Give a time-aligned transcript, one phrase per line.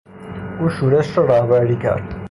[0.59, 2.13] او شورش را رهبری کرد.